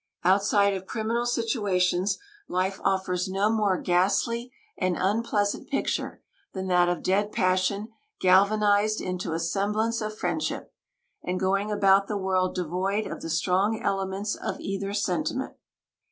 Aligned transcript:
Outside 0.23 0.73
of 0.73 0.87
criminal 0.87 1.27
situations, 1.27 2.17
life 2.47 2.81
offers 2.83 3.29
no 3.29 3.51
more 3.51 3.79
ghastly 3.79 4.51
and 4.75 4.97
unpleasant 4.99 5.69
picture 5.69 6.23
than 6.53 6.65
that 6.69 6.89
of 6.89 7.03
dead 7.03 7.31
passion 7.31 7.89
galvanized 8.19 8.99
into 8.99 9.33
a 9.33 9.39
semblance 9.39 10.01
of 10.01 10.17
friendship, 10.17 10.73
and 11.21 11.39
going 11.39 11.69
about 11.69 12.07
the 12.07 12.17
world 12.17 12.55
devoid 12.55 13.05
of 13.05 13.21
the 13.21 13.29
strong 13.29 13.79
elements 13.79 14.35
of 14.35 14.59
either 14.59 14.91
sentiment. 14.91 15.53